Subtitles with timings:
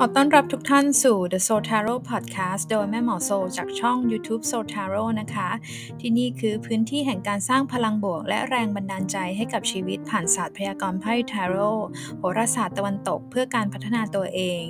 [0.00, 5.48] ขอต้อนรับทุกท่านสู่ The Soul Tarot Podcast โดยแม่หมอโซจากช่อง YouTube Soul Tarot นะคะ
[6.00, 11.80] ที่นี่คือพื้นที่แห่งการสร้างพลังบวก และแรงบันดาลใจให้กับชีวิตผ่านศาสตร์พยากรณ์ไพ่ Tarot
[12.18, 14.62] โหราศาสตร์ตะวันตกเพื่อการพัฒนาตัวเอง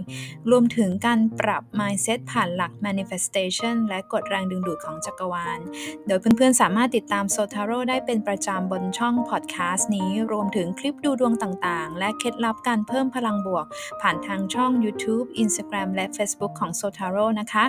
[0.51, 5.59] รวมถึงการปรับ mindset ผ่านหลัก manifestation และกฎแรงดึงดูดของจักรวาล
[6.07, 13.67] โดยเพื่อนๆ สามารถติดตาม Soul Tarot ได้เป็นประจำบนช่อง podcast นี้รวมถึงคลิปดูดวงต่างๆ และเคล็ดลับการเพิ่มพลังบวก
[14.03, 17.65] ผ่านทางช่อง YouTube Instagram และ Facebook ของ Sotaro นะคะ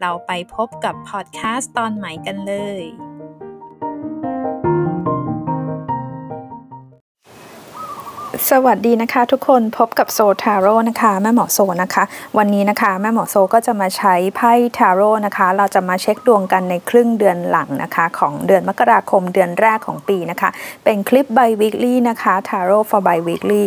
[0.00, 2.84] เราไปพบกับพอดแคสต์ตอนใหม่กันเลย
[8.48, 12.04] สวัสดีนะคะทุกคนพบกับโซทาโร่นะคะแม่หมอโซนะคะ
[12.38, 20.50] วันนี้นะคะแม่หมอโซก็จะมาใช้ไพ่ทาโร่นะคะ เราจะมาเช็คดวงกันในครึ่งเดือนหลังนะคะ ของเดือนมกราคมเดือนแรกของปีนะคะ
[20.84, 23.62] เป็นคลิป by weekly นะคะ Tarot for by weekly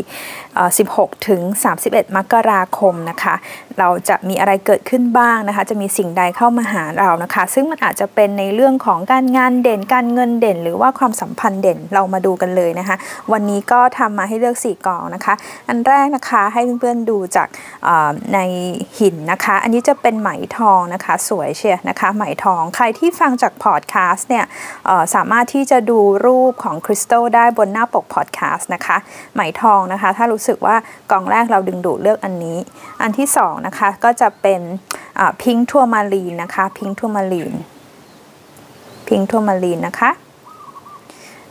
[0.60, 1.42] 16 ถึง
[1.80, 3.36] 31 มกราคมนะคะ
[3.80, 12.96] เราจะมีอะไรเกิดขึ้นบ้างนะคะ จะมีสิ่งใดเข้ามาหาเรานะคะ ซึ่งมันอาจจะเป็นในเรื่องของการงานเด่นการเงินเด่น หรือว่าความสัมพันธ์เด่นเรามาดูกันเลยนะคะ
[13.32, 15.34] วันนี้ก็ทำมาให้เลือก4 กองนะคะ
[15.68, 17.48] อันแรกนะคะให้เพื่อนๆดูจาก
[18.34, 18.40] ใน
[19.00, 24.46] หินนะคะ อันนี้จะเป็นไหมทองนะคะ สวยเชียนะคะ ไหมทอง ใครที่ฟังจากพอดแคสต์เนี่ย
[25.16, 28.98] สามารถที่จะดูรูปของคริสตัลได้บนหน้าปกพอดแคสต์นะคะ
[29.34, 30.76] ไหมทองนะคะ ถ้ารู้สึกว่า
[31.12, 32.58] กองแรกเราดึงดูดเลือกอันนี้
[33.02, 34.62] อันที่2นะคะก็จะเป็น
[35.42, 37.54] พิงค์ทัวมารีนนะคะ พิงค์ทัวมารีน
[39.08, 40.12] พิงค์ทัวมารีนนะคะ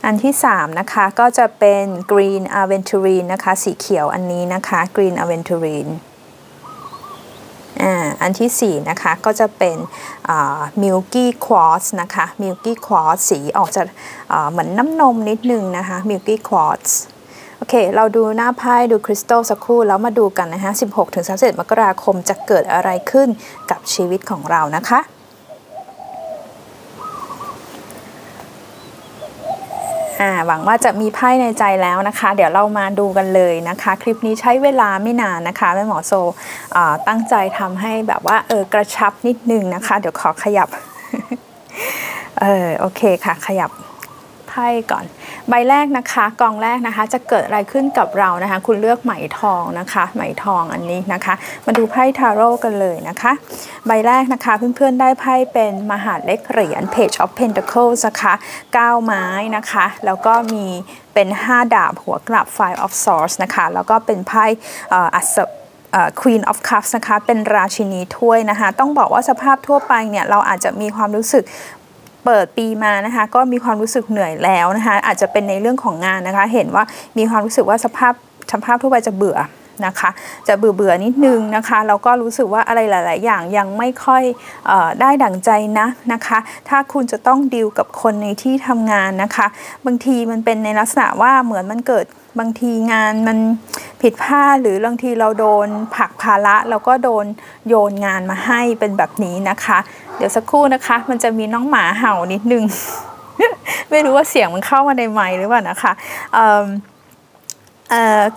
[0.05, 5.91] อันที่ 3 นะคะก็จะเป็น Green Aventurine นะคะ สีเขียวอันนี้นะคะ Green Aventurine
[7.81, 9.77] อ่าอันที่ 4 นะคะ ก็จะเป็น
[10.81, 13.81] Milky Quartz นะคะ Milky Quartz สีออกจะ
[14.51, 16.91] เหมือนน้ำนมนิดนึงนะคะ Milky Quartz
[17.57, 23.29] โอเค เราดูหน้าไพ่ดูคริสตัลสักครู่ แล้วมาดูกันนะคะ 16ถึง31 มกราคมจะเกิดอะไรขึ้น
[23.71, 24.99] กับชีวิตของเรานะคะ
[30.47, 36.13] หวังว่าจะมีไพ่ในใจแล้วนะคะ เดี๋ยวเรามาดูกันเลยนะคะ คลิปนี้ใช้เวลาไม่นานนะคะแม่หมอโซ
[37.07, 40.69] ตั้งใจทำให้แบบว่าเออกระชับนิดนึงนะคะ เดี๋ยวขอขยับ
[42.41, 43.71] เออโอเคค่ะ ขยับ
[44.53, 45.05] ไพ่ก่อน
[45.49, 51.33] ใบแรกนะคะกองแรกนะคะ จะเกิดอะไรขึ้นกับเรานะคะ คุณเลือกไหมทองนะคะ ไหมทองอันนี้นะคะ
[51.65, 53.31] มาดูไพ่ทาโร่กันเลยนะคะ
[53.87, 58.33] ใบแรกนะคะเพื่อนๆได้ไพ่เป็นมหาเล็กเหรียญ Page of Pentacles นะคะ
[58.69, 59.25] 9ไม้
[59.57, 60.65] นะคะ แล้วก็มี
[61.13, 64.45] เป็น 5 ดาบหัวกลับ Five of Swords นะคะ แล้วก็เป็นไพ่
[65.15, 65.37] อัศ
[66.21, 71.43] Queen of Cups นะคะ เป็นราชินีถ้วยนะคะ ต้องบอกว่าสภาพทั่วไปเนี่ย เราอาจจะมีความรู้สึก
[72.25, 76.83] เปิดปีมานะคะก็มีความรู้สึกเหนื่อยแล้วนะคะอาจจะเป็นในเรื่องของงานนะคะ เห็นว่า
[77.17, 78.13] มีความรู้สึกว่าสภาพ
[78.51, 79.37] สภาพทั่วไปจะเบื่อ
[79.85, 80.09] นะคะ
[80.47, 84.23] จะเบื่อเบื่อนิดนึงนะคะแล้วก็รู้สึกว่าอะไรหลาย ๆ อย่างยังไม่ค่อย
[84.69, 86.39] ออได้ดั่งใจนะนะคะ
[86.69, 89.47] ถ้าคุณจะต้องดีลกับคนในที่ทำงานนะคะ
[89.85, 92.05] บางทีมันเป็นในลักษณะว่าเหมือนมันเกิด
[92.39, 93.37] บางทีงานมัน
[94.01, 97.25] ผิดพลาดหรือบางทีเราโดนผักภาระแล้วก็โดน
[97.67, 99.79] โยนงานมาให้เป็นแบบนี้นะคะ
[100.17, 102.63] เดี๋ยวสักครู่นะคะ มันจะมีน้องหมาเห่านิดนึง
[103.89, 105.91] ไม่รู้ว่าเสียงมันเข้ามาในไมค์หรือเปล่านะคะ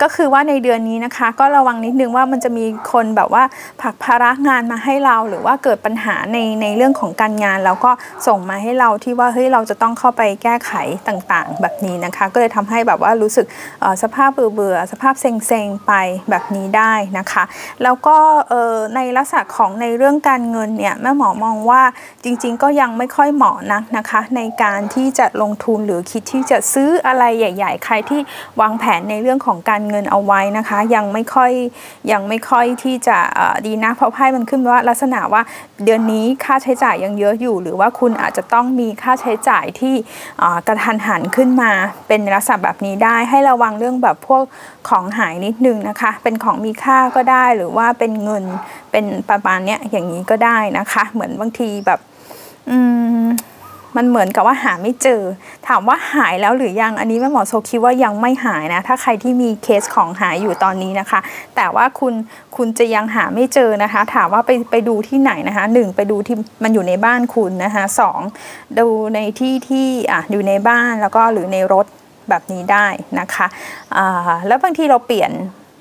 [0.01, 3.43] ก็คือว่าในเดือนนี้นะคะ ก็ระวังนิดนึงว่ามันจะมีคนแบบว่า
[3.81, 7.91] ผักภาระงานมาให้เรา หรือว่าเกิดปัญหาในในเรื่องของการงาน แล้วก็
[8.27, 10.71] ส่งมาให้เราที่ว่าเฮ้ยเราจะต้องเข้าไปแก้ไข
[11.07, 13.45] ต่างๆ แบบนี้นะคะ ก็เลยทำให้แบบว่ารู้สึก
[14.03, 15.93] สภาพเบื่อๆสภาพเซ็งๆไป
[16.29, 17.43] แบบนี้ได้นะคะ
[17.83, 18.17] แล้วก็
[18.95, 21.81] ในลักษณะของในเรื่องการเงินเนี่ยแม่หมอมองว่า
[22.23, 28.19] จริง ๆ ก็ยังไม่ค่อยเหมาะนักนะคะ ในการที่จะลงทุนหรือคิดที่จะซื้ออะไรใหญ่ ๆ ใครที่
[28.61, 31.51] วางแผนในเรื่องของการเงินเอาไว้นะคะ ยังไม่ค่อย
[32.11, 33.17] ยังไม่ค่อยที่จะ
[33.65, 35.41] ดีนะเพราะไพ่มันขึ้นว่าลักษณะว่า
[35.83, 39.95] เดือนนี้ค่าใช้จ่ายยังเยอะอยู่ หรือว่าคุณอาจจะต้องมีค่าใช้จ่ายที่
[40.67, 41.71] กระทันหันขึ้นมา
[42.07, 44.43] เป็นลักษณะแบบนี้ได้ให้ระวังเรื่องแบบพวก
[44.89, 48.43] ของหายนิดนึงนะคะ เป็นของมีค่าก็ได้หรือว่าเป็นเงิน
[48.91, 51.99] เป็นประมาณเนี้ยอย่างนี้ก็ได้นะคะ เหมือนบางทีแบบ
[52.69, 52.77] อื
[53.23, 53.25] ม
[53.95, 55.21] มันเหมือนกับว่าหาไม่เจอ
[55.67, 61.19] ถามว่าหายแล้วหรือยังอันนี้แม่หมอโซคิดว่ายังไม่หายนะ ถ้าใครที่มีเคสของหายอยู่ตอนนี้นะคะ
[61.55, 62.13] แต่ว่าคุณ
[62.55, 68.19] คุณจะยังหาไม่เจอนะคะ ถามว่าไปไปดูที่ไหนนะคะหนึ่งไปดูที่มันอยู่ในบ้านคุณนะคะสอง
[68.79, 71.85] ดูในที่ที่อะอยู่ในบ้านแล้วก็หรือในรถ
[72.29, 72.87] แบบนี้ได้
[73.19, 73.47] นะคะ
[73.97, 75.31] อ่าแล้วบางทีเราเปลี่ยน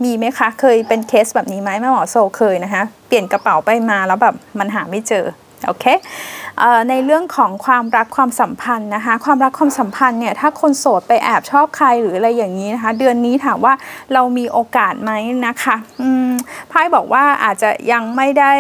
[0.05, 5.25] มีไหมคะ เคยเป็นเคสแบบนี้ไหมแม่หมอโซเคยนะคะ เปลี่ยนกระเป๋าไปมาแล้วแบบมันหาไม่เจอ
[5.67, 5.85] โอเค
[6.89, 13.75] ในเรื่องของความรักความสัมพันธ์นะคะ ความรักความสัมพันธ์เนี่ยถ้าคนโสดไปแอบชอบใครหรืออะไรอย่างนี้นะคะ เดือนนี้ถามว่า
[14.13, 15.13] เรามีโอกาสไหม
[15.47, 15.77] นะคะ
[16.69, 18.53] ไพ่บอกว่าอาจจะยังไม่ได้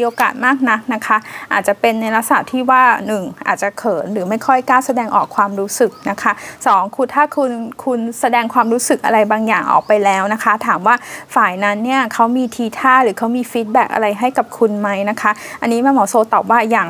[0.00, 1.16] มีโอกาสมากนักนะคะ
[1.52, 2.82] อาจจะเป็นในลักษณะที่ว่า
[3.16, 3.46] 1.
[3.46, 6.32] อาจจะเขินหรือไม่ค่อยกล้าแสดงออกความรู้สึกนะคะ
[6.64, 6.96] 2.
[6.96, 7.50] คุณถ้าคุณ
[7.84, 10.96] คุณแสดงความรู้สึกอะไรบางอย่างออกไปแล้วนะคะ ถามว่า
[11.34, 15.30] ฝ่ายนั้นเนี่ยเขามีทีท่าหรือเขามีฟีดแบ็อะไรให้กับคุณไหมนะคะ
[15.60, 16.88] อันนี้แม่หมอโซตอบว่าอย่าง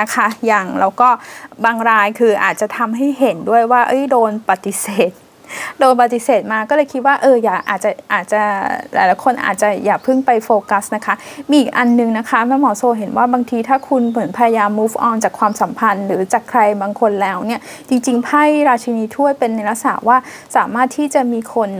[0.00, 1.08] นะคะ อย่างแล้วก็
[1.64, 5.12] บางรายคืออาจจะทำให้เห็นด้วยว่าเอ้ยโดนปฏิเสธ
[5.78, 8.40] โดนปฏิเสธมาก็เลยคิดว่าเอออย่าอาจจะอาจจะ
[8.94, 11.14] หลายๆคนอาจจะอย่าเพิ่งไปโฟกัสนะคะ
[11.50, 20.16] มีอีกอันนึงนะคะแม่หมอโซเห็นว่าบางทีถ้าคุณเหมือนพยายาม move on จากความสัมพันธ์ หรือจากใครบางคนแล้วเนี่ยจริงๆไพ่ราชินีถ้วยเป็นในลักษณะว่า
[20.56, 21.70] สามารถที่จะมีคน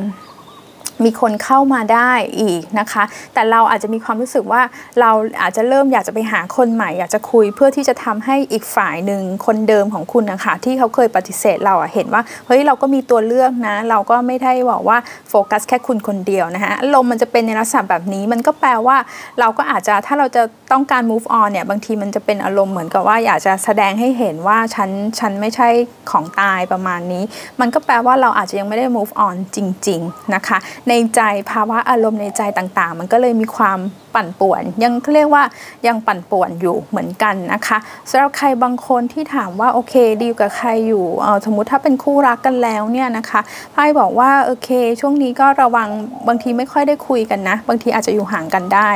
[1.05, 2.11] มีคนเข้ามาได้
[2.41, 3.05] อีกนะคะ
[3.35, 4.63] แต่เราอาจจะมีความรู้สึกว่า
[5.01, 5.11] เรา
[5.43, 14.99] อาจจะเริ่มอยากจะไปหาคนใหม่ อยากจะคุยเพื่อที่จะทำให้อีกฝ่ายหนึ่งคนเดิมของคุณนะคะที่เขาเคยปฏิเสธเราเห็นว่าเฮ้ยเราก็มีตัวเลือกนะ เราก็ไม่ได้บอกว่า
[15.29, 18.97] โฟกัสแค่คุณคนเดียวนะคะอารมณ์มันจะเป็นในลักษณะแบบนี้มันก็แปลว่า
[19.41, 24.91] เราก็อาจจะถ้าเราจะต้องการ move on เนี่ยบางทีมันจะเป็นอารมณ์เหมือนกับว่าอยากจะแสดงให้เห็นว่าฉัน
[25.21, 25.69] ฉันไม่ใช่
[26.11, 27.23] ของตายประมาณนี้
[27.61, 29.59] มันก็แปลว่าเราอาจจะยังไม่ได้ move on จ
[29.89, 30.59] ริง ๆ นะคะ
[30.89, 33.79] ในใจภาวะอารมณ์ในใจต่างๆ มันก็เลยมีความ
[34.17, 35.45] ปั่นป่วน ยังเรียกว่า
[35.87, 37.79] ยังปั่นป่วนอยู่เหมือนกันนะคะ
[38.11, 43.41] สำหรับใครบางคนที่ถามว่าโอเคดีกับใครอยู่เออสมมติถ้าเป็นคู่รักกันแล้วเนี่ยนะคะ
[43.73, 44.69] ไพ่บอกว่าโอเค
[45.01, 45.89] ช่วงนี้ก็ระวัง
[46.29, 48.91] บางทีไม่ค่อยได้คุยกันนะ บางทีอาจจะอยู่ห่างกันได้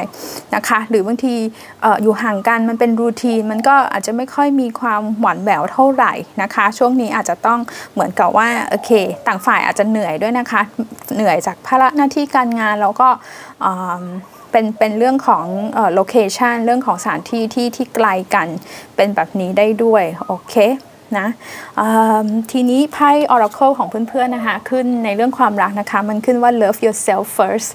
[0.55, 1.35] นะคะ หรือบางที
[1.85, 6.13] ออยู่ห่างกันมันเป็นรูทีนมันก็อาจจะไม่ค่อยมีความหวานแหววเท่าไหร่
[6.43, 7.59] นะคะ ช่วงนี้อาจจะต้อง
[7.93, 8.91] เหมือนกับว่าโอเค
[9.27, 10.63] ต่างฝ่ายอาจจะเหนื่อยด้วยนะคะ
[11.15, 13.09] เหนื่อยจากภาระหน้าที่การงานแล้วก็
[14.52, 15.44] เป็นเป็นเรื่องของ
[15.94, 18.49] โลเคชันเรื่องของสถานที่ที่ที่ไกลกัน
[18.97, 20.55] เป็นแบบนี้ได้ด้วย โอเค
[21.19, 21.27] นะ
[22.53, 27.71] ทีนี้ไพ่ Oracle ของเพื่อนๆนะคะ ขึ้นในเรื่องความรักนะคะ มันขึ้นว่า love yourself first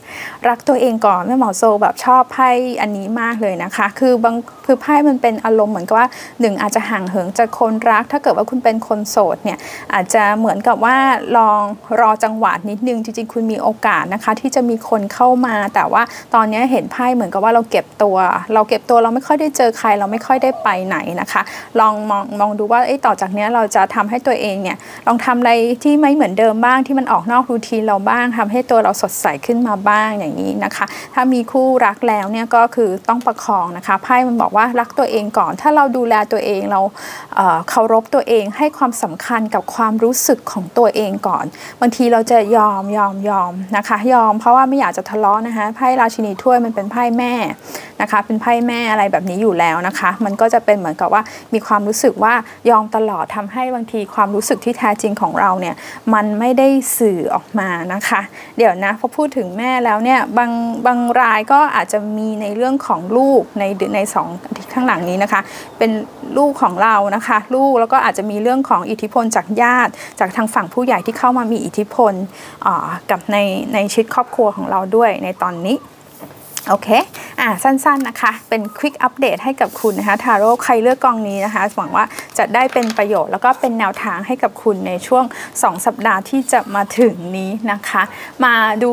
[0.47, 2.49] รักตัวเองก่อนแม่หมอโซแบบชอบไพ่
[2.81, 4.35] อันนี้มากเลยนะคะ คือบาง
[4.65, 6.07] คือไพ่มันเป็นอารมณ์เหมือนกับว่า
[6.41, 9.57] หนึ่งอาจจะห่างเหินจากคนรัก ถ้าเกิดว่าคุณเป็นคนโสดเนี่ย
[9.93, 10.97] อาจจะเหมือนกับว่า
[11.37, 11.61] ลอง
[12.01, 16.03] รอจังหวะนิดนึงจริงๆ คุณมีโอกาสนะคะ ที่จะมีคนเข้ามา แต่ว่า
[16.33, 18.17] ตอนนี้เห็นไพ่เหมือนกับว่าเราเก็บตัว
[18.53, 21.41] เราเก็บตัวเราไม่ค่อยได้เจอใคร เราไม่ค่อยได้ไปไหนนะคะ
[21.79, 24.77] ลองมองมองดูว่าไอ้ต่อจากากนี้เราจะทำให้ตัวเองเนี่ย
[25.07, 25.51] ลองทำอะไร
[25.83, 36.81] ที่ไม่เหมือนเดิมบ้างที่มันออกนอกรูทีนเราบ้างทำให้ตัวเราสดใสขึ้นมาบ้างอย่างนี้นะคะ ถ้ามีคู่รักแล้วเนี่ยก็คือต้องประคองนะคะไพ่มันบอกว่ารักตัวเองก่อน ถ้าเราดูแลตัวเองเรา
[37.35, 41.45] เเคารพตัวเองให้ความสำคัญกับความรู้สึกของตัวเองก่อน
[41.81, 47.33] บางทีเราจะยอมยอมยอมนะคะยอมเพราะว่าไม่อยากจะทะเลาะนะคะไพ่ราชินีถ้วยมันเป็นไพ่แม่
[48.01, 51.21] นะคะเป็นไพ่แม่อะไรแบบนี้อยู่แล้วนะคะ มันก็จะเป็นเหมือนกับว่า
[51.53, 52.33] มีความรู้สึกว่า
[52.69, 55.75] ยอมตลอดทำให้บางทีความรู้สึกที่แท้จริงของเราเนี่ย
[56.13, 56.67] มันไม่ได้
[56.99, 58.21] สื่อออกมานะคะ
[58.57, 60.51] เดี๋ยวนะพอพูดถึงแม่แล้วเนี่ยบาง
[60.85, 63.63] บางรายก็อาจจะมีในเรื่องของลูกใน
[63.95, 65.41] ในสองที่ข้างหลังนี้นะคะ
[65.77, 65.91] เป็น
[66.37, 72.13] ลูกของเรานะคะ ลูกแล้วก็อาจจะมีเรื่องของอิทธิพลจากญาติ จากทางฝั่งผู้ใหญ่ที่เข้ามามีอิทธิพล
[73.11, 73.37] กับใน
[73.73, 75.77] ในชีวิตครอบครัวของเราด้วยในตอนนี้
[76.69, 76.89] โอเค
[77.41, 82.05] อ่า สั้นๆ นะคะ เป็นควิกอัปเดตให้กับคุณนะคะ ทาโร่ใครเลือกกองนี้นะคะ หวังว่า
[82.37, 85.23] จะได้เป็นประโยชน์ แล้วก็เป็นแนวทางให้กับคุณในช่วง
[85.53, 88.03] 2 สัปดาห์ที่จะมาถึงนี้นะคะ
[88.45, 88.91] มาดู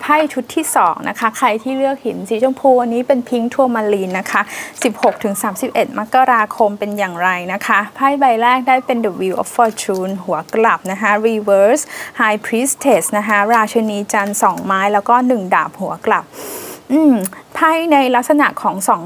[0.00, 4.40] ไพ่ชุดที่ 2 นะคะ ใครที่เลือกหินสีชมพูอันนี้เป็นพิงค์ทัวมารีนนะคะ
[5.20, 11.82] 16-31 มกราคมเป็นอย่างไรนะคะ ไพ่ใบแรกได้เป็น The Wheel of Fortune หัวกลับนะคะ Reverse
[12.20, 16.26] High Priestess นะคะ ราชนีจันทร์2ไม้ แล้วก็ 1 ดาบหัวกลับ
[16.92, 17.14] อืม
[17.54, 19.02] ไพ่ในลักษณะของสอง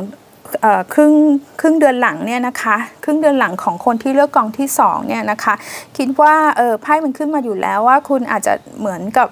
[0.94, 1.12] ครึ่ง
[1.61, 5.54] ครึ่งเดือนหลังเนี่ยนะคะครึ่งเดือนหลังของคนที่เลือกกองที่2เนี่ยนะคะ
[5.97, 9.28] คิดว่าเออไพ่มันขึ้นมาอยู่แล้วว่าคุณอาจจะเหมือนกับ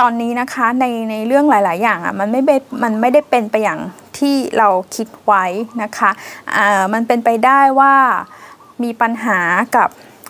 [0.00, 2.42] ตอนนี้นะคะในในเรื่องหลาย ๆ อย่างอะมันไม่
[2.82, 3.80] มันไม่ได้เป็นไปอย่าง
[4.18, 5.44] ที่เราคิดไว้
[5.82, 6.10] นะคะ
[6.56, 7.94] อ่ามันเป็นไปได้ว่า
[8.82, 9.40] มีปัญหา
[9.76, 9.88] กับ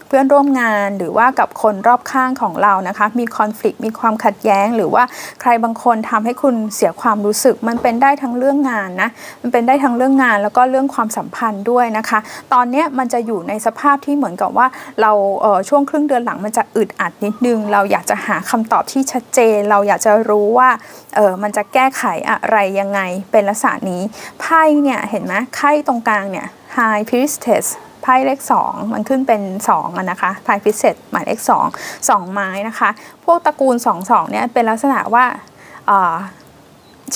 [0.09, 5.05] เพื่อนร่วมงานหรือว่ากับคนรอบข้างของเรานะคะ มีคอน FLICT มีความขัดแย้ง หรือว่า
[5.41, 9.11] ใครบางคนทำให้คุณเสียความรู้สึก มันเป็นได้ทั้งเรื่องงานนะ
[9.43, 12.19] มันเป็นได้ทั้งเรื่องงานแล้วก็เรื่องความสัมพันธ์ด้วยนะคะ
[12.53, 14.67] ตอนนี้มันจะอยู่ในสภาพที่เหมือนกับว่า
[15.01, 15.13] เรา
[15.43, 20.71] เช่วงครึ่งเดือนหลังมันจะอึดอัดนิดนึง เราอยากจะหาคำตอบที่ชัดเจน เราอยากจะรู้ว่า
[21.17, 23.01] เออมันจะแก้ไขอะไรยังไง
[23.33, 24.03] เป็นลักษณะนี้
[24.41, 26.47] ไพ่เนี่ยเห็นไหมไพ่ตรงกลางเนี่ย
[26.77, 27.67] High Priestess
[28.03, 29.43] ไพ่เลข 2 มันขึ้นเป็น
[29.77, 32.91] 2นะคะไพ่พิเศษหมายเลข 2 2 ไม้นะคะ
[33.25, 35.25] พวกตระกูล 2 2เนี่ยเป็นลักษณะว่า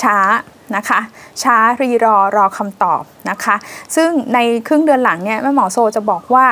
[0.03, 0.19] ช้า
[0.76, 1.00] นะคะ
[1.43, 3.57] ช้ารีรอรอคำตอบนะคะ
[3.97, 6.47] ซึ่งในครึ่งเดือนหลังเนี่ยแม่หมอโซจะบอกว่า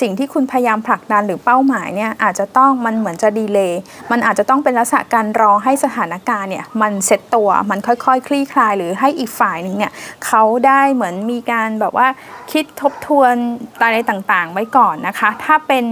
[0.00, 3.80] สิ่งที่คุณพยายามผลักดันหรือเป้าหมายเนี่ยอาจจะต้องมันเหมือนจะดีเลย์
[4.10, 9.92] มันอาจจะต้องเป็นลักษณะการรอให้สถานการณ์เนี่ยมันเซ็ตตัวมันค่อยๆคลี่คลาย หรือให้อีกฝ่ายหนึ่งเนี่ย
[10.26, 12.08] เขาได้เหมือนมีการแบบว่า
[12.52, 13.34] คิดทบทวน
[13.82, 15.84] อะไรต่างๆ ไว้ก่อนนะคะ ถ้าเป็น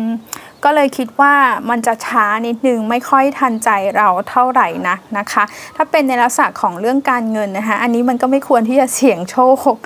[0.65, 1.35] ก็เลยคิดว่า
[1.71, 5.45] มันจะช้านิดนึงไม่ค่อยทันใจเราเท่าไหร่นักนะคะ
[5.77, 9.37] ถ้าเป็นในลักษณะของเรื่องการเงินนะคะอันนี้มันก็ไม่ควรที่จะเสี่ยงโช
[9.75, 9.77] ค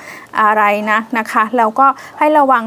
[0.41, 1.87] อะไรนะนะคะ แล้วก็
[2.19, 2.63] ให้ระวัง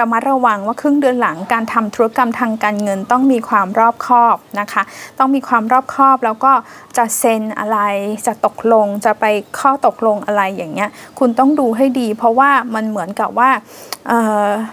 [0.00, 4.82] ระมัดระวังว่าครึ่งเดือนหลังการทำธุรกรรมทางการเงินต้องมีความรอบคอบนะคะ
[5.18, 6.52] ต้องมีความรอบคอบแล้วก็
[6.96, 7.78] จะเซ็นอะไร
[8.26, 9.24] จะตกลงจะไป
[9.58, 13.50] ข้อตกลงอะไรอย่างเงี้ยคุณต้องดูให้ดี เพราะว่ามันเหมือนกับว่า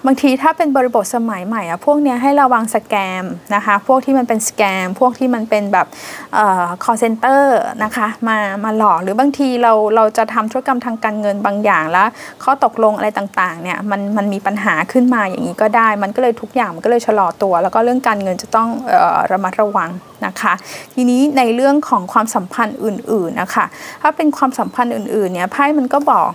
[0.05, 3.23] บางทีถ้าเป็นบริบทสมัยใหม่อะพวกเนี้ยให้ระวังสแกม
[3.55, 5.87] นะคะพวกที่มันเป็นสแกม พวกที่มันเป็นแบบ
[6.83, 7.43] call center
[7.83, 12.07] นะคะมามาหลอกหรือบางทีเราเราจะทำธุรกรรมทางการเงินบางอย่างแล้ว
[12.43, 18.69] ข้อตกลงอะไรต่างๆเนี่ยมันมันมีปัญหาขึ้นมาอย่างนี้ก็ได้ มันก็เลยทุกอย่างมันก็เลยชะลอตัว แล้วก็เรื่องการเงินจะต้อง
[19.31, 19.89] ระมัดระวัง
[20.25, 20.53] นะคะ
[20.93, 23.65] ทีนี้ในเรื่องของความสัมพันธ์อื่นๆนะคะ
[24.01, 26.29] ถ้าเป็นความสัมพันธ์อื่นๆเนี่ยไพ่มันก็บอก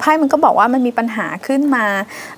[0.00, 1.84] ไพ่มันก็บอกว่ามันมีปัญหาขึ้นมา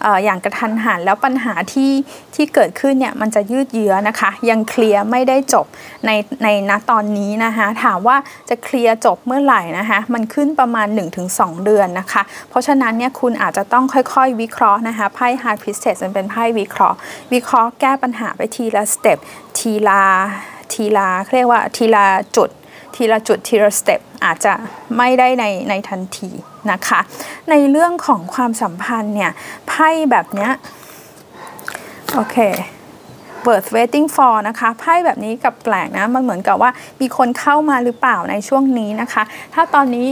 [0.05, 1.93] ออย่างกระทันหันแล้วปัญหาที่
[2.35, 5.67] ที่เกิดขึ้นเนี่ยมันจะยืดเยื้อนะคะ ยังเคลียร์ไม่ได้จบ
[6.07, 6.11] ใน
[6.45, 8.17] ในณตอนนี้นะคะถามว่า
[8.49, 10.89] จะเคลียร์จบเมื่อไหร่นะคะมันขึ้นประมาณ
[11.27, 16.97] 1-2 เดือนนะคะ เพราะฉะนั้นเนี่ยคุณอาจจะต้องค่อยๆ วิเคราะห์นะคะไพ่ Hard Priestess มันเป็นไพ่วิเคราะห์
[17.33, 19.19] วิเคราะห์แก้ปัญหาไปทีละสเต็ป
[19.59, 20.03] ทีละ
[20.73, 22.05] ทีละเรียกว่าทีละ
[22.37, 22.51] จุด
[22.97, 24.53] ทีละจุดทีละสเต็ปอาจจะ
[24.97, 26.31] ไม่ได้ในในทันที
[26.73, 27.01] นะคะ
[27.51, 29.31] ในเรื่องของความสัมพันธ์เนี่ย
[29.69, 30.51] ไพ่แบบเนี้ย
[32.15, 32.39] โอเค
[33.47, 39.23] เปิด waiting for นะคะไพ่แบบนี้กลับแปลกนะมันเหมือนกับว่ามีคนเข้ามาหรือเปล่าในช่วงนี้นะคะ
[39.55, 40.07] ถ้าตอนนี้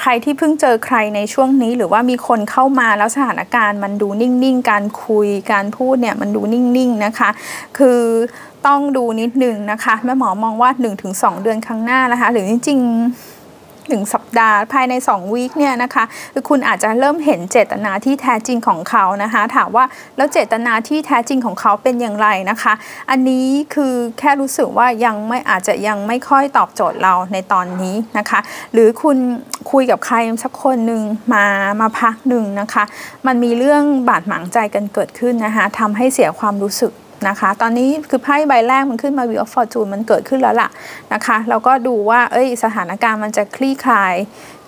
[0.00, 7.30] ใครที่เพิ่งเจอใครในช่วงนี้หรือว่ามีคนเข้ามาแล้วสถานการณ์มันดูนิ่งๆ การคุยการพูดเนี่ยมันดูนิ่งๆนะคะ
[7.78, 8.00] คือ
[8.66, 10.70] ต้องดูนิดนึงนะคะแม่หมอมองว่า
[11.06, 13.29] 1-2 เดือนข้างหน้านะคะ หรือจริงๆ
[13.88, 19.84] 1 สัปดาห์ ภายใน 2 วีคเนี่ยนะคะคือคุณอาจจะเริ่มเห็นเจตนาที่แท้จริงของเขานะคะถามว่า
[20.16, 22.72] แล้วเจตนาที่แท้จริงของเขาเป็นอย่างไรนะคะ
[23.10, 28.40] อันนี้คือแค่รู้สึกว่ายังไม่อาจจะยังไม่ค่อยตอบโจทย์เราในตอนนี้นะคะ
[28.72, 29.16] หรือคุณ
[29.70, 31.02] คุยกับใครสักคนหนึ่ง
[31.34, 31.44] มา
[31.80, 32.84] มาพักหนึ่งนะคะ
[33.26, 36.92] มันมีเรื่องบาดหมางใจกันเกิดขึ้นนะคะทำให้เสียความรู้สึก
[37.28, 40.68] นะคะ ตอนนี้คือไพ่ใบแรกมันขึ้นมา Wheel of Fortune มันเกิดขึ้นแล้วล่ะ
[41.12, 44.14] นะคะเราก็ดูว่าเอ้ยสถานการณ์มันจะคลี่คลาย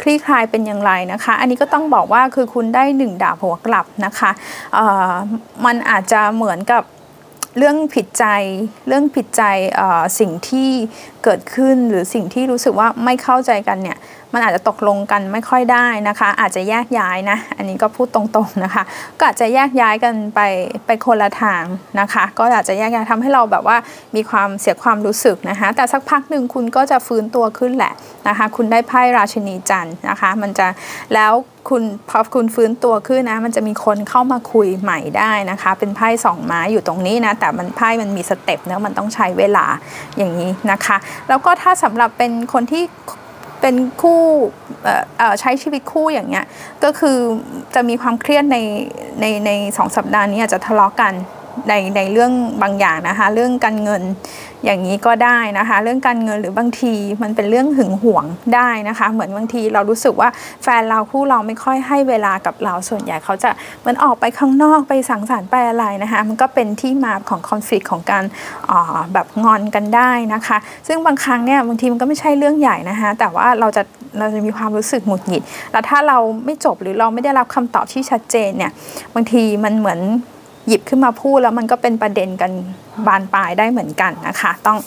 [0.03, 4.31] คลี่คลายเป็นอย่างไรนะคะ อันนี้ก็ต้องบอกว่าคือคุณได้หนึ่งดาบหัวกลับนะคะ
[5.65, 6.85] มันอาจจะเหมือนกับ
[7.59, 8.25] เรื่องผิดใจ
[8.89, 9.43] เรื่องผิดใจ
[10.19, 10.71] สิ่งที่
[11.25, 13.99] เกิดขึ้นหรือสิ่งที่รู้สึกว่าไม่เข้าใจกันเนี่ย
[14.33, 18.83] มันอาจจะตกลงกันไม่ค่อยได้นะคะ อาจจะแยกย้ายนะ อันนี้ก็พูดตรงๆนะคะ
[19.19, 20.41] ก็อาจจะแยกย้ายกันไป
[20.87, 21.65] ไปคนละทาง
[22.01, 23.77] นะคะ ก็อาจจะแยกย้ายทำให้เราแบบว่า
[24.17, 27.93] มีความเสียความรู้สึกนะคะ แต่สักพักหนึ่งคุณก็จะฟื้นตัวขึ้นแหละ
[28.29, 30.67] นะคะ คุณได้ไพ่ราชินีจันทร์นะคะ มันจะ
[31.15, 31.33] แล้ว
[31.69, 39.67] คุณพอคุณฟื้นตัวขึ้นนะ มันจะมีคนเข้ามาคุยใหม่ได้นะคะ เป็นไพ่สองไม้อยู่ตรงนี้นะ แต่มันไพ่มันมีสเต็ปเนะมันต้องใช้เวลา
[40.19, 40.97] อย่างนี้นะคะ
[41.29, 42.83] แล้วก็ถ้าสำหรับเป็นคนที่
[43.63, 44.21] เป็นคู่
[45.41, 46.45] ใช้ชีวิตคู่อย่างเงี้ย
[46.85, 47.19] ก็คือ
[47.75, 48.59] จะมีความเครียดใน
[49.21, 51.13] ในในสองสัปดาห์นี้อาจจะทะเลาะกัน
[51.69, 54.03] ในในเรื่องบางอย่างนะคะ เรื่องการเงิน
[54.65, 60.29] อย่างนี้ก็ได้นะคะ เรื่องการเงินหรือบางทีมันเป็นเรื่องหึงหวงได้นะคะ เหมือนบางทีเรารู้สึกว่า
[60.63, 63.51] แฟนเราคู่เราไม่ค่อยให้เวลากับเราส่วนใหญ่เขาจะ
[63.81, 68.25] เหมือนออกไปข้างนอกไปสังสรรค์ไปอะไรนะคะ มันก็เป็นที่มาของคอนฟ lict ของการ
[69.13, 70.57] แบบงอนกันได้นะคะ
[70.89, 73.83] ซึ่งบางครั้งเนี่ยบางทีมันก็ไม่ใช่เรื่องใหญ่นะคะ แต่ว่าเราจะ
[74.19, 75.43] เราจะมีความรู้สึกหงุดหงิด
[75.73, 78.73] แล้วถ้าเราไม่จบหรือเราไม่ได้รับคำตอบที่ชัดเจนเนี่ย
[79.15, 80.01] บางทีมันเหมือน
[80.69, 82.53] หยิบขึ้นมาพูดแล้วมันก็เป็นประเด็นกัน
[83.07, 84.79] บานปลายได้เหมือนกันนะคะ ต้อง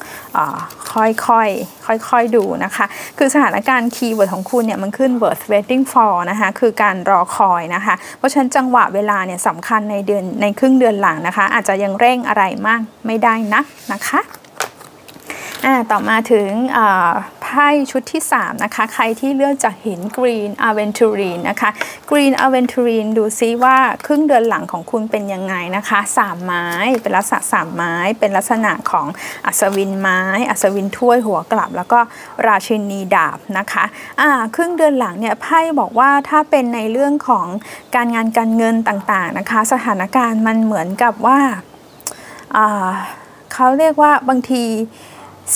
[0.94, 2.86] ค่อยๆค่อยๆดูนะคะ
[3.18, 14.22] คือสถานการณ์ keyword ของคุณเนี่ยมันขึ้น worth waiting for นะคะคือการรอคอยนะคะ เพราะฉะนั้นจังหวะเวลาเนี่ยสำคัญในเดือนในครึ่งเดือนหลังนะคะ อาจจะยังเร่งอะไรมากไม่ได้นักนะคะ
[15.92, 16.50] ต่อมาถึง
[17.58, 21.70] ไพ่ชุดที่ 3 นะคะ ใครที่เลือกจะเห็น Green a v e n t u r i n นะคะ
[22.10, 26.68] Green a v e n t u r i n ดูซิว่าครึ่งเดือนหลังของคุณเป็นยังไงนะคะสามไม้
[27.02, 29.08] เป็นลักษณะสามไม้ เป็นลักษณะของ
[29.46, 32.00] อัศวินไม้ อัศวินถ้วยหัวกลับ แล้วก็
[32.48, 33.86] ราชินีดาบนะคะ
[34.22, 37.48] อ่าครึ่งเดือนหลังเนี่ยไพ่บอกว่าถ้าเป็นในเรื่องของ
[37.96, 41.40] การงานการเงินต่างๆนะคะ สถานการณ์มันเหมือนกับว่า
[43.54, 44.64] เขาเรียกว่าบางที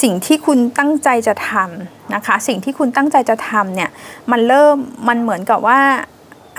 [0.02, 3.90] สิ่งที่คุณตั้งใจจะทำนะคะ สิ่งที่คุณตั้งใจจะทำเนี่ย
[4.32, 4.76] มันเริ่ม
[5.08, 5.80] มันเหมือนกับว่า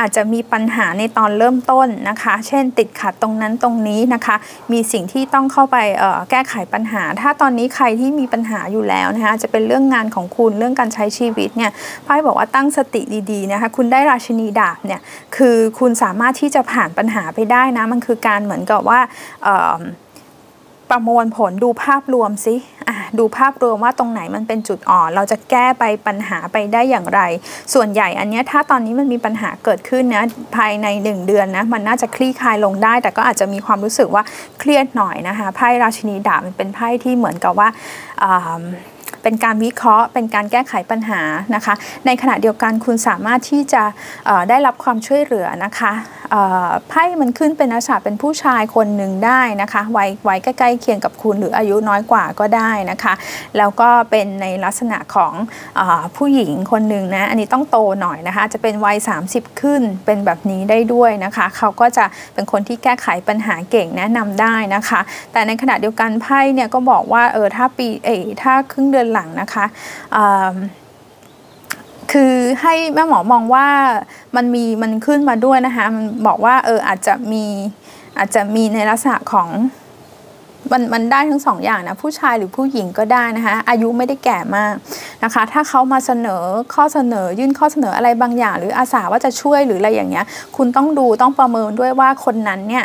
[0.00, 4.36] อาจจะมีปัญหาในตอนเริ่มต้นนะคะ เช่นติดขัดตรงนั้นตรงนี้นะคะ
[4.72, 5.76] มีสิ่งที่ต้องเข้าไป
[6.30, 11.70] แก้ไขปัญหา ถ้าตอนนี้ใครที่มีปัญหาอยู่แล้วนะคะ จะเป็นเรื่องงานของคุณ เรื่องการใช้ชีวิตเนี่ย
[12.04, 15.00] ไพ่บอกว่าตั้งสติดีๆนะคะ คุณได้ราชินีดาบเนี่ย
[15.36, 19.00] คือคุณสามารถที่จะผ่านปัญหาไปได้นะ มันคือการเหมือนกับว่า
[20.90, 22.54] ประมวลผลดูภาพรวมสิ
[23.18, 27.20] ดูภาพรวมว่าตรงไหนมันเป็นจุดอ่อน เราจะแก้ไปปัญหาไปได้อย่างไร
[27.74, 30.24] ส่วนใหญ่อันนี้ถ้าตอนนี้มันมีปัญหาเกิดขึ้นนะ
[30.56, 34.22] ภายใน 1 เดือนนะมันน่าจะคลี่คลายลงได้ แต่ก็อาจจะมีความรู้สึกว่า
[34.58, 37.68] เครียดหน่อยนะคะไพ่ราชินีดาบมันเป็นไพ่ที่เหมือนกับว่า
[39.22, 41.20] เป็นการวิเคราะห์ เป็นการแก้ไขปัญหา
[41.54, 41.74] นะคะ
[42.06, 43.82] ในขณะเดียวกันคุณสามารถที่จะ
[44.48, 45.92] ได้รับความช่วยเหลือนะคะ
[46.88, 53.14] ไพ่มันขึ้นเป็นลักษณะเป็นผู้ชายคนหนึ่งได้นะคะวัยวัยใกล้ๆเคียงกับคุณหรืออายุน้อยกว่าก็ได้นะคะ
[53.58, 55.32] แล้วก็เป็นในลักษณะของ
[55.78, 55.80] อ
[56.16, 58.96] ผู้หญิงคนหนึ่งนะอันนี้ต้องโตหน่อยนะคะ จะเป็นวัย
[59.28, 65.00] 30 ขึ้นเป็นแบบนี้ได้ด้วยนะคะ เขาก็จะเป็นคนที่แก้ไขปัญหาเก่งแนะนำได้นะคะ
[65.32, 68.08] แต่ในขณะเดียวกันไพ่เนี่ยก็บอกว่าเออถ้าปีเอ
[68.42, 69.64] ถ้าครึ่งเดือนหลังนะคะ
[72.12, 73.66] คือให้แม่หมอมองว่า
[74.36, 77.44] มันมีมันขึ้นมาด้วยนะคะมันบอกว่าเอออาจจะมี
[78.18, 79.48] อาจจะมีในลักษณะของ
[80.72, 84.74] มันมันได้ทั้งสองอย่างนะผู้ชายหรือผู้หญิงก็ได้นะคะอายุไม่ได้แก่มาก
[85.24, 86.42] นะคะ ถ้าเขามาเสนอ
[86.74, 90.24] ข้อเสนอยื่นข้อเสนออะไรบางอย่าง หรืออาสาว่าจะช่วยหรืออะไรอย่างเงี้ย
[90.56, 92.84] คุณต้องดูต้องประเมินด้วยว่าคนนั้นเนี่ย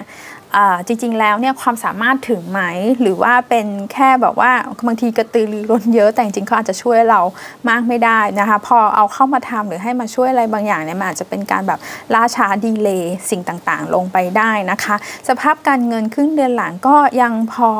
[0.88, 2.62] จริงๆแล้วเนี่ยความสามารถถึงไหม
[3.02, 4.52] หรือว่าเป็นแค่แบบว่า
[4.86, 7.22] บางทีกระตือรือร้นเยอะแต่จริงๆเขาอาจจะช่วยเรา
[7.70, 11.80] มากไม่ได้นะคะพอเอาเข้ามาทำหรือให้มาช่วยอะไรบางอย่างเนี่ยมันอาจจะเป็นการแบบ
[12.14, 14.96] ล่าช้าดีเลย์สิ่งต่างๆ ลงไปได้นะคะ
[15.28, 17.72] สภาพการเงินครึ่งเดือนหลังก็ยังพอ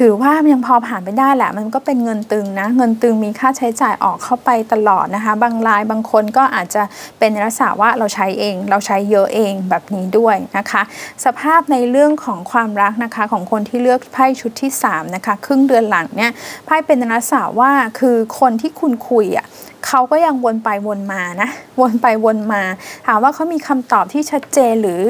[0.00, 6.82] ถือว่ายังพอผ่านไปได้แหละ มันก็เป็นเงินตึงนะ เงินตึงมีค่าใช้จ่ายออกเข้าไปตลอดนะคะ บางรายบางคนก็อาจจะ
[7.18, 10.82] เป็นลักษณะว่าเราใช้เอง เราใช้เยอะเองแบบนี้ด้วยนะคะ
[11.24, 16.32] สภาพในเรื่องของความรักนะคะของคนที่เลือกไพ่ชุดที่3นะคะครึ่งเดือนหลังเนี่ย
[16.66, 19.46] ไพ่เป็นลักษณะว่าคือคนที่คุณคุยอะ
[19.86, 22.62] เขาก็ยังวนไปวนมานะวนไปวนมา
[23.06, 25.00] ถามว่าเขามีคำตอบที่ชัดเจนหรือ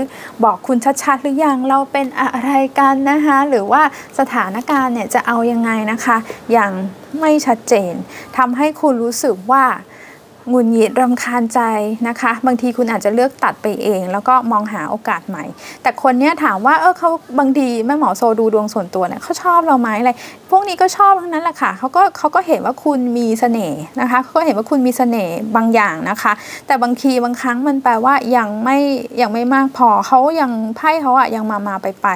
[0.45, 3.83] บอกคุณชัดๆหรือยังเราเป็นอะไรกันนะคะหรือว่า
[4.19, 6.17] สถานการณ์เนี่ยจะเอายังไงนะคะ
[6.53, 6.73] อย่าง
[7.21, 7.93] ไม่ชัดเจน
[8.37, 9.65] ทำให้คุณรู้สึกว่า
[10.49, 11.61] หงุดหงิดรำคาญใจ
[12.09, 15.45] นะคะ บางทีคุณอาจจะเลือกตัดไปเอง แล้วก็มองหาโอกาสใหม่
[15.83, 20.13] แต่คนนี้ถามว่าเออเขาบางทีแม่หมอโซดูดวงส่วนตัวเนี่ยเขาชอบเราไหมอะไร
[20.51, 26.33] พวกนี้ก็ชอบทั้งนั้นแหละค่ะเขาก็เขาก็เห็นว่าคุณมีเสน่ห์นะคะเขาก็เห็นว่าคุณมีเสน่ห์บางอย่างนะคะ
[26.67, 28.79] แต่บางทีบางครั้งมันแปลว่ายังไม่
[29.21, 32.07] ยังไม่มากพอเขายังไพ่เขาอะยังมามาไปไป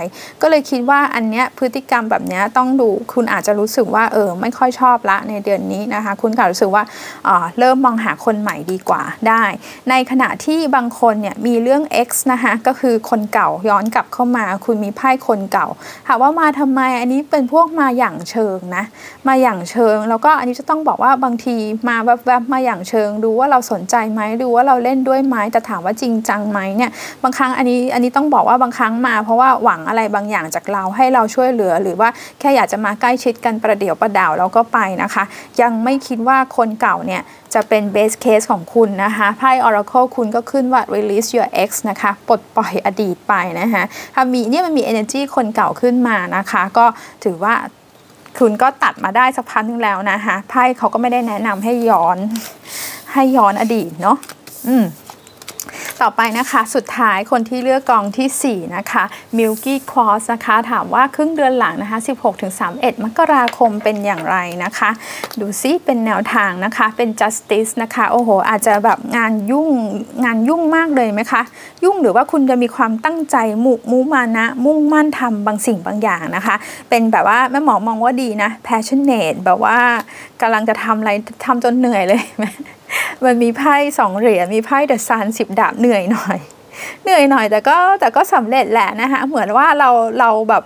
[0.42, 6.82] ก็เลยคิดว่าอันเนี้ยพฤติกรรมแบบเนี้ยต้องดูคุณอาจจะรู้สึกว่าเออไม่ค่อยชอบละในเดือนนี้นะคะ คุณก็รู้สึกว่า
[7.58, 9.44] เริ่มมองหาคนใหม่ดีกว่าได้
[9.90, 15.66] ในขณะที่บางคนเนี่ยมีเรื่อง X นะคะก็คือคนเก่าย้อนกลับเข้ามา คุณมีไพ่คนเก่า
[16.06, 18.85] ถามว่ามาทำไมอันนี้เป็นพวกมาอย่างเชิงนะ
[19.28, 21.56] มาอย่างเชิง แล้วก็อันนี้จะต้องบอกว่าบางที
[21.88, 26.90] มาแวบๆมาอย่างเชิง ดูว่าเราสนใจไหมดูว่าเราเล่นด้วยไหมแต่ถามว่าจริงจังไหมเนี่ย
[27.22, 32.09] บางครั้งอันนี้อันนี้ต้องบอกว่าบางครั้งมาเพราะว่าหวังอะไรบางอย่างจากเราให้เราช่วยเหลือ หรือว่า
[32.40, 35.24] แค่อยากจะมาใกล้ชิดกันประเดี๋ยวประดาวเราก็ไปนะคะ
[35.62, 37.22] ยังไม่คิดว่าคนเก่าเนี่ย
[37.54, 43.82] จะเป็น base case ของคุณนะคะไพ่ Oracle คุณก็ขึ้นว่า release your ex นะคะปลดปล่อยอดีตไปนะคะ
[44.14, 46.86] ถ้ามีเนี่ยมันมี energy คนเก่าขึ้นมานะคะ ก็
[47.24, 47.54] ถือว่า
[48.38, 52.18] คุณก็ตัดมาได้สักพักนึงแล้วนะคะไพ่เขาก็ไม่ได้แนะนำให้ย้อน
[53.12, 54.16] ให้ย้อนอดีตเนาะ
[54.68, 54.84] อืม
[56.02, 59.04] ต่อไปนะคะสุดท้ายคนที่เลือกกองที่ 4 นะคะ
[59.38, 61.98] Milky Cross นะคะ ถามว่าครึ่งเดือนหลังนะคะ
[62.50, 64.90] 16-31 มกราคมเป็นอย่างไรนะคะ
[65.40, 69.68] ดูซิเป็นแนวทางนะคะ เป็น justice นะคะ โอ้โห อาจจะแบบงานยุ่ง
[70.24, 71.42] งานยุ่งมากเลยไหมคะ
[71.84, 76.56] ยุ่งหรือว่าคุณจะมีความตั้งใจมุมุมานะ มุ่งมั่นทำบางสิ่งบางอย่างนะคะ
[76.88, 79.78] เป็นแบบว่าแม่หมอมองว่าดีนะ passionate แบบว่า
[80.40, 81.10] กำลังจะทำอะไร
[81.44, 82.22] ทำจนเหนื่อยเลย
[83.24, 86.38] มันมีไพ่สองเหรียญมีไพ่เดอะซันสิบดาบเหนื่อยหน่อย
[87.02, 90.62] เหนื่อยหน่อยแต่ก็แต่ก็สำเร็จแหละนะคะเหมือนว่าเราเราแบบ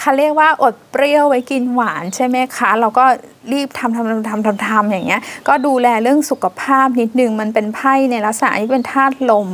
[0.00, 3.04] เขาเรียกว่าอดเปรี้ยวไว้กินหวานใช่ไหมคะ เราก็
[3.52, 9.48] รีบทำทำทำทำทำทำอย่างเงี้ย ก็ดูแลเรื่องสุขภาพนิดนึง มันเป็นไพ่ในลักษณะที่เป็นธาตุลม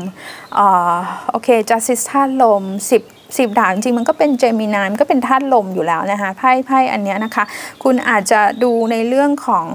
[0.58, 0.94] อ่อ
[1.30, 3.02] โอเคจัสซิสธาตุลมสิบ
[3.38, 7.44] สิบดาบจริงมันก็เป็นเจมินายมันก็เป็นธาตุลมอยู่แล้วนะคะไพ่ไพ่อันเนี้ยนะคะ
[7.82, 9.66] คุณอาจจะดูในเรื่องของ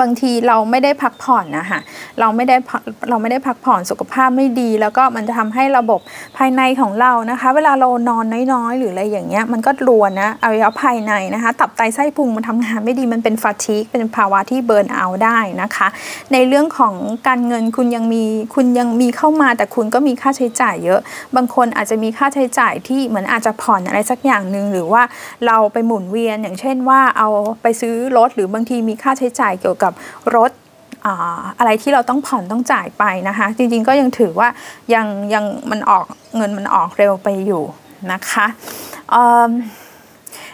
[0.00, 1.80] บางทีเราไม่ได้พักผ่อนนะคะ
[2.20, 2.56] เราไม่ได้
[3.10, 6.00] เราไม่ได้พักผ่อนสุขภาพไม่ดี แล้วก็มันจะทำให้ระบบ
[6.36, 15.86] ภายในของเรานะคะ เวลาเรานอนน้อยๆ หรืออะไรอย่างเงี้ยมันก็รวนนะอวัยวะภายในนะคะ ตับไตไส้พุงมันทำงานไม่ดีมันเป็นฟาทิกเป็นภาวะที่เบิร์นเอาได้นะคะ
[16.32, 16.94] ในเรื่องของ
[17.28, 18.24] การเงินคุณยังมี
[18.54, 21.00] คุณยังมีเข้ามาแต่คุณก็มีค่าใช้จ่ายเยอะ
[21.36, 25.02] บางคนอาจจะมีค่าใช้จ่ายที่เหมือนอาจจะผ่อนอะไรสักอย่างหนึ่งหรือว่า
[25.46, 27.28] เราไปหมุนเวียนอย่างเช่นว่าเอา
[27.62, 29.81] ไปซื้อรถหรือบางทีมีค่าใช้จ่ายเกี่ยวกับ
[30.36, 30.50] รถ
[31.58, 34.48] อะไรที่เราต้องผ่อนต้องจ่ายไปนะคะ จริงๆก็ยังถือว่า
[34.94, 36.04] ยังยังมันออก
[36.36, 37.62] เงินมันออกเร็วไปอยู่
[38.12, 38.46] นะคะ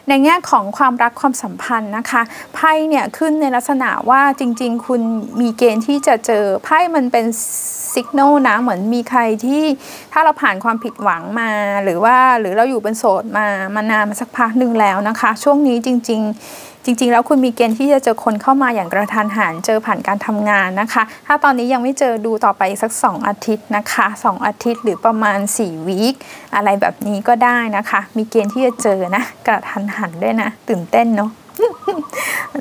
[0.08, 2.22] ในแง่ของความรักความสัมพันธ์นะคะ
[2.54, 5.00] ไพ่เนี่ยขึ้นในลักษณะว่าจริง ๆ คุณ
[5.40, 7.26] มีเกณฑ์ที่จะเจอไพ่มันเป็น
[7.94, 9.64] สัญญาณนะเหมือนมีใครที่
[10.12, 11.50] ถ้าเราผ่านความผิดหวังมา
[11.84, 16.20] หรือว่าหรือเราอยู่เป็นโสดมามานานมาสักพักหนึ่งแล้วนะคะ ช่วงนี้จริง
[16.52, 26.14] ๆ จริง ๆ แล้วคุณมีเกณฑ์ที่จะเจอคนเข้ามาอย่างกระทันหันเจอผ่านการทำงานนะคะ ถ้าตอนนี้ยังไม่เจอดูต่อไปสัก 2 อาทิตย์นะคะ 2 อาทิตย์หรือประมาณ 4 วีค
[26.54, 31.30] อะไรแบบนี้ก็ได้นะคะ มีเกณฑ์ที่จะเจอนะ กระทันหันด้วยนะ ตื่นเต้นเนาะ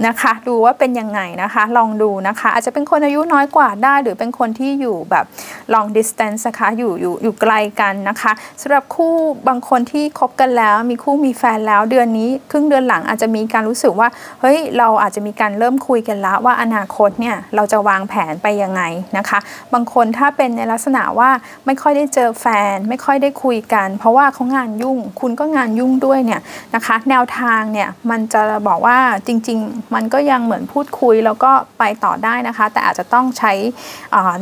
[0.08, 5.26] นะคะ ดูว่าเป็นยังไงนะคะ ลองดูนะคะ อาจจะเป็นคนอายุน้อยกว่าได้ หรือเป็นคนที่อยู่แบบ
[5.74, 8.32] long distance นะคะอยู่อยู่อยู่ไกลกันนะคะ
[8.62, 9.14] สำหรับคู่
[9.48, 14.08] บางคนที่คบกันแล้ว มีคู่มีแฟนแล้วเดือนนี้ ครึ่งเดือนหลังอาจจะมีการรู้สึกว่า
[14.42, 18.82] เฮ้ยเราอาจจะมีการเริ่มคุยกันแล้วว่าอนาคตเนี่ยเราจะวางแผนไปยังไง
[19.18, 19.40] นะคะ
[19.74, 21.30] บางคนถ้าเป็นในลักษณะว่า
[21.66, 26.42] ไม่ค่อยได้เจอแฟน ไม่ค่อยได้คุยกัน เพราะว่าเขางานยุ่ง คุณก็งานยุ่งด้วยเนี่ย
[26.76, 33.54] นะคะ แนวทางเนี่ยมันจะบอกว่าว่าจริงๆ มันก็ยังเหมือนพูดคุยแล้วก็ไปต่อได้นะคะ แต่อาจจะต้องใช้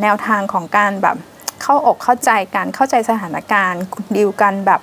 [0.01, 1.17] แนวทางของการแบบ
[1.61, 3.81] เข้าอกเข้าใจกันเข้าใจสถานการณ์
[4.15, 4.81] ดีลกันแบบ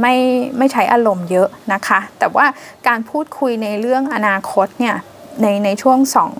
[0.00, 0.14] ไม่
[0.58, 2.46] ไม่ใช้อารมณ์เยอะนะคะ แต่ว่า
[2.88, 4.96] การพูดคุยในเรื่องอนาคตเนี่ย
[5.42, 6.32] ในในช่วงสอง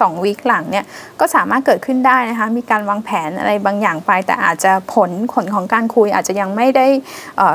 [0.00, 0.84] สองวีคหลังเนี่ย
[1.20, 6.86] ก็สามารถเกิดขึ้นได้นะคะ มีการวางแผนอะไรบางอย่างไป แต่อาจจะผลผลของการคุยอาจจะยังไม่ได้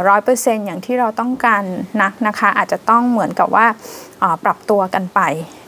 [0.07, 1.63] ร้อยเปอร์เซ็นต์อย่างที่เราต้องการ
[2.01, 3.65] นักนะคะ อาจจะต้องเหมือนกับว่า
[4.43, 5.21] ปรับตัวกันไป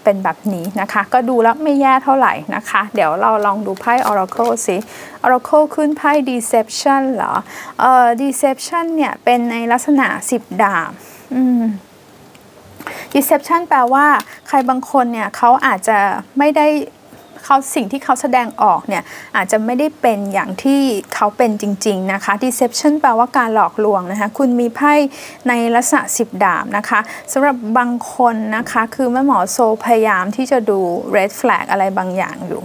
[0.03, 4.77] เป็นแบบนี้นะคะ ก็ดูแล้วไม่แย่เท่าไหร่นะคะ เดี๋ยวเราลองดูไพ่ Oracle สิ
[5.25, 7.33] Oracle ขึ้นไพ่ Deception เหรอ
[7.79, 10.91] เอ่อ Deception เนี่ย เป็นในลักษณะ 10 ดาบ
[11.35, 11.63] อืม
[13.13, 14.05] deception แปลว่า
[14.47, 15.97] ใครบางคนเนี่ยเขาอาจจะ
[16.37, 16.67] ไม่ได้
[17.43, 19.03] เขาสิ่งที่เขาแสดงออกเนี่ย
[19.35, 20.81] อาจจะไม่ได้เป็นอย่างที่
[21.13, 24.93] เขาเป็นจริง ๆ นะคะ deception แปลว่าการหลอกลวงนะคะ คุณมีไพ่
[25.47, 26.99] ในลักษณะ10ดาบนะคะ
[27.31, 30.79] สำหรับบางคนนะคะ คือแม่หมอโซพยายามที่จะดู
[31.15, 32.63] red flag อะไรบางอย่างอยู่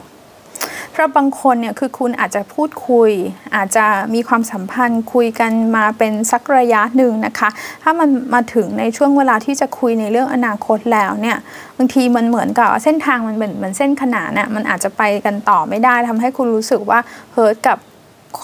[0.92, 3.10] เพราะบางคนเนี่ยคือคุณอาจจะพูดคุย
[3.56, 7.48] อาจจะมีความสัมพันธ์คุยกันมาเป็นสักระยะหนึ่งนะคะ
[7.82, 11.36] ถ้ามันมาถึงในช่วงเวลาที่จะคุยในเรื่องอนาคตแล้วเนี่ย
[11.78, 17.00] บางทีมันเหมือนกับเส้นทางมันเหมือนเหมือนเส้นขนานน่ะมันอาจจะไปกันต่อไม่ได้ทำให้คุณรู้สึกว่า
[17.32, 17.78] hurt กับ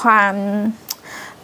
[0.01, 0.35] ความ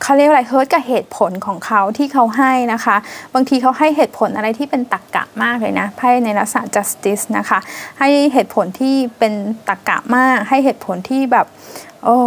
[0.03, 2.97] เขาเรียกอะไร hurt กับเหตุผลของเขาที่เขาให้นะคะ
[3.35, 7.59] บางทีเขาให้เหตุผลอะไรที่เป็นตรรกะมากเลยนะไพ่ในลักษณะ justice นะคะ
[7.99, 9.33] ให้เหตุผลที่เป็น
[9.69, 11.47] ตรรกะมาก ให้เหตุผลที่แบบ
[12.05, 12.19] โอ้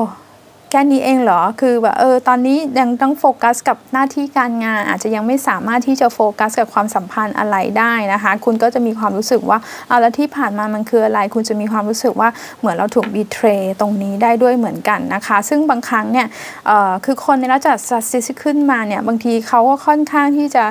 [0.72, 16.28] แค่นี้เองเหรอ คือแบบเออตอนนี้ยังต้องโฟกัสกับหน้าที่การงาน อาจจะยังไม่สามารถที่จะโฟกัสกับความสัมพันธ์อะไรได้นะคะ คุณก็จะมีความรู้สึกว่าเอาแล้วที่ผ่านมามันคืออะไร คุณจะมีความรู้สึกว่าเหมือนเราถูก betray รงนี้ได้ด้วยเหมือนกันนะคะ ซึ่งบางครั้งเนี่ย
[16.68, 20.64] เออคือคนในระดับ justice ขึ้นมาเนี่ยบางทีเขาก็ค่อนข้างที่จะ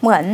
[0.00, 0.24] เหมือน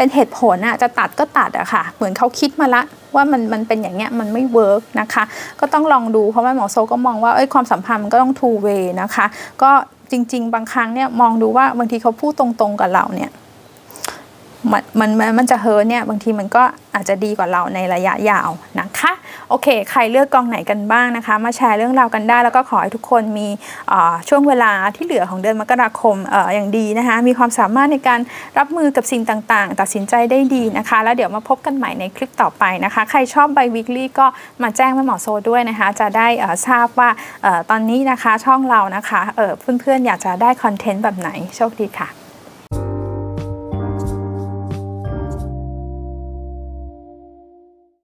[0.00, 2.82] เป็นเหตุผลอะจะตัดก็ตัดอะค่ะ เหมือนเขาคิดมาละ
[3.14, 5.24] ว่ามันมันเป็นอย่างเงี้ยมันไม่ work นะคะ
[5.60, 9.26] ก็ต้องลองดูเพราะว่าหมอโซก็มองว่าเอ้ยความสัมพันธ์มันก็ต้อง two-way นะคะ
[9.62, 9.70] ก็
[10.10, 13.30] จริง ๆ บางครั้งเนี่ยมองดูว่าบางทีเขาพูดตรงๆกับเราเนี่ย
[14.72, 16.62] มันมันมันจะ hurt เนี่ยบางทีมันก็
[16.94, 19.12] อาจจะดีกว่าเราในระยะยาวนะคะ
[19.48, 23.48] โอเค ใครเลือกกองไหนกันบ้างนะคะ มาแชร์เรื่องราวกันได้ แล้วก็ขอให้ทุกคนมี
[24.28, 28.20] ช่วงเวลาที่เหลือของเดือนมกราคมออย่างดีนะคะ มีความสามารถในการ
[28.58, 34.26] รับมือกับสิ่งต่างๆ ตัดสินใจได้ดีนะคะ แล้วเดี๋ยวมาพบกันใหม่ในคลิปต่อไปนะคะ ใครชอบไบวิกลี่ก็
[34.62, 36.28] มาแจ้งแม่หมอโซด้วยนะคะ จะได้
[36.68, 37.10] ทราบว่า
[37.70, 39.20] ตอนนี้นะคะช่องเรานะคะ
[39.80, 42.19] เพื่อนๆอยากจะได้คอนเทนต์แบบไหนโชคดีค่ะ